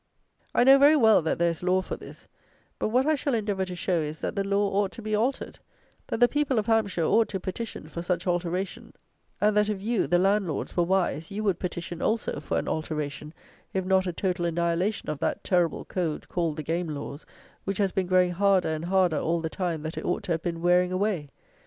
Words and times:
I 0.55 0.63
know 0.63 0.79
very 0.79 0.95
well 0.95 1.21
that 1.21 1.37
there 1.37 1.51
is 1.51 1.61
Law 1.61 1.83
for 1.83 1.95
this; 1.95 2.27
but 2.79 2.89
what 2.89 3.05
I 3.05 3.13
shall 3.13 3.35
endeavour 3.35 3.65
to 3.65 3.75
show 3.75 4.01
is, 4.01 4.19
that 4.21 4.35
the 4.35 4.43
Law 4.43 4.67
ought 4.71 4.91
to 4.93 5.01
be 5.03 5.13
altered; 5.13 5.59
that 6.07 6.19
the 6.19 6.27
people 6.27 6.57
of 6.57 6.65
Hampshire 6.65 7.03
ought 7.03 7.29
to 7.29 7.39
petition 7.39 7.87
for 7.87 8.01
such 8.01 8.25
alteration; 8.25 8.93
and 9.39 9.55
that 9.55 9.69
if 9.69 9.79
you, 9.79 10.07
the 10.07 10.17
Landlords, 10.17 10.75
were 10.75 10.81
wise, 10.81 11.29
you 11.29 11.43
would 11.43 11.59
petition 11.59 12.01
also, 12.01 12.39
for 12.39 12.57
an 12.57 12.67
alteration, 12.67 13.31
if 13.75 13.85
not 13.85 14.07
a 14.07 14.11
total 14.11 14.45
annihilation 14.45 15.07
of 15.07 15.19
that 15.19 15.43
terrible 15.43 15.85
Code, 15.85 16.27
called 16.27 16.55
the 16.55 16.63
Game 16.63 16.87
Laws, 16.89 17.27
which 17.65 17.77
has 17.77 17.91
been 17.91 18.07
growing 18.07 18.31
harder 18.31 18.69
and 18.69 18.85
harder 18.85 19.19
all 19.19 19.39
the 19.39 19.51
time 19.51 19.83
that 19.83 19.99
it 19.99 20.03
ought 20.03 20.23
to 20.23 20.31
have 20.31 20.41
been 20.41 20.63
wearing 20.63 20.91
away. 20.91 21.29